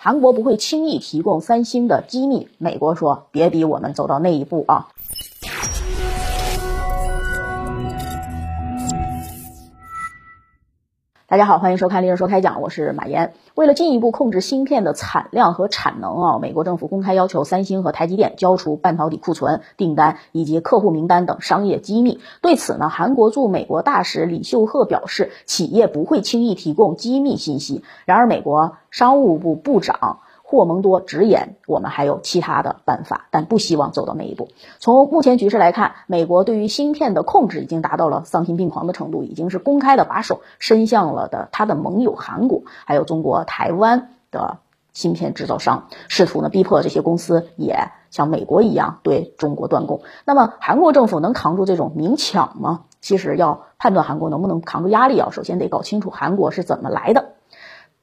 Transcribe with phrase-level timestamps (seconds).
[0.00, 4.90] 韩国不会轻易提供三星的机密，美国说别逼我们走到那一步啊。
[11.30, 13.34] 大家好，欢迎收看《历史说开讲》，我是马岩。
[13.54, 22.18] 为了进一步控制芯片的产量和产能啊，美国政府公开要求三星和台积电交出半导体库存、订单以及客户名单等商业机密。
[22.40, 27.82] 对此呢，韩国驻美国大使李秀赫表示，企业不会轻易提供机密信息。
[28.06, 30.20] 然而，美国商务部部长。
[30.50, 34.48] 霍蒙多直言，我们还有其他的办法，但不希望走到那一步。
[34.78, 44.60] 从目前局势来看，美国对于芯片的控制已经达到了丧心病狂的程度，已经是公开的把手伸向了的他的盟友韩国，还有中国台湾的
[44.94, 50.00] 芯片制造商，试图呢逼迫这些公司也像美国一样对中国断供。
[50.24, 52.84] 那么韩国政府能扛住这种明抢吗？
[53.02, 57.34] 其实要判断韩国能不能扛住压力啊，首先得搞清楚韩国是怎么来的。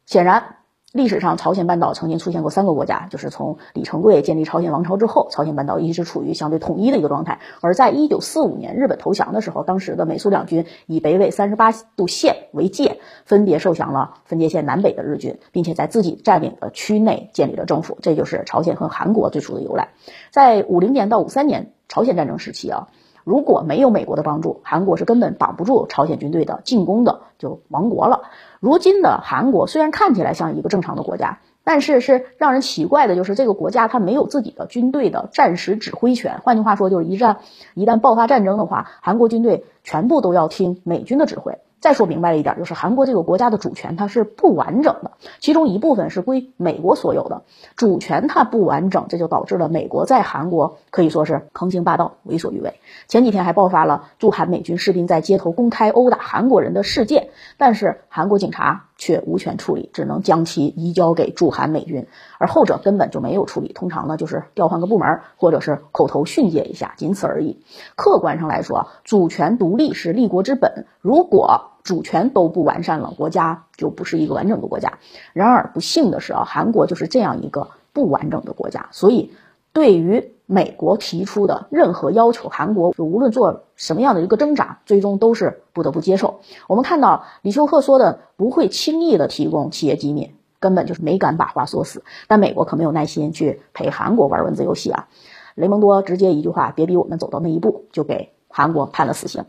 [0.05, 0.57] 显然。
[0.95, 7.41] 历史上，朝鲜半岛曾经出现过三个国家，就是从李成桂建立朝鲜王朝之后，朝鲜半岛一直处于相对统一的一个状态。
[7.59, 17.97] 而在一九四五年日本投降的时候，当时的美苏两军以北纬三十八度线为界，分别受降了分界线南北的日军，并且在自己占领的区内建立了政府。
[18.01, 19.89] 这就是朝鲜和韩国最初的由来。
[20.31, 22.87] 在五零年到五三年朝鲜战争时期啊。
[23.25, 28.21] 如果没有美国的帮助，韩国是根本挡不住朝鲜军队的进攻的，就亡国了。
[28.59, 36.39] 如今的韩国虽然看起来像一个正常的国家，但是是让人奇怪的，就是这个国家它没有自己的军队的战时指挥权。
[36.43, 37.37] 换句话说，就是一战
[37.73, 41.57] 一旦爆发战争的话，韩国军队全部都要听美军的指挥。
[41.79, 47.43] 再说明白了一点，就是韩国这个国家的主权它是不完整的，其中一部分是归美国所有的，
[47.75, 52.79] 主权它不完整，这就导致了美国在韩国可以说是横行霸道、为所欲为。
[53.07, 67.63] 前几天还爆发了驻韩美军士兵在街头公开殴打韩国人的事件，但是韩国警察却无权处理，只能将其移交给驻韩美军，而后者根本就没有处理，通常呢就是调换个部门，或者是口头训诫一下，仅此而已。
[67.95, 74.97] 客观上来说，主权独立是立国之本，如果主权都不完善了，国家就不是一个完整的国家。
[75.33, 79.31] 然而不幸的是啊，韩国就是这样一个不完整的国家，所以
[79.71, 86.39] 对于美国提出的任何要求，韩国就无论做什么样的一个挣扎，最终都是不得不接受。
[86.67, 92.03] 我们看到李秀赫说的不会轻易的提供企业机密，根本就是没敢把话说死。
[92.27, 95.07] 但美国可没有耐心去陪韩国玩文字游戏啊！
[95.53, 98.34] 雷蒙多直接一句话：“别逼我们走到那一步”，就给。
[98.57, 99.43] 韩国判了死刑，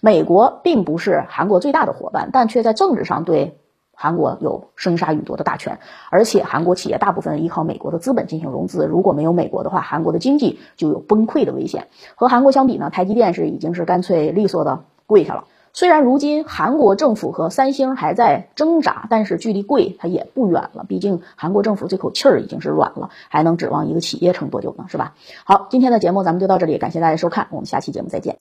[0.00, 3.58] 美国并不是韩国最大的伙伴，但却在政治上对
[3.94, 5.78] 韩国有生杀予夺的大权。
[6.10, 11.86] 而且韩国企业大部分依靠美国的资本进行融资，如果没有美国的话，韩国的经济就有崩溃的危险。
[12.16, 15.44] 和韩国相比呢，台积电是已经是干脆利索的跪下了。
[15.72, 20.84] 虽然如今韩国政府和三星还在挣扎，但是距离跪它也不远了。
[20.86, 24.84] 毕竟韩国政府这口气儿已经是软了，还能指望一个企业撑多久呢？
[24.88, 25.14] 是吧？
[25.44, 28.38] 好，今天的节目咱们就到这里，感谢大家收看，我们下期节目再见。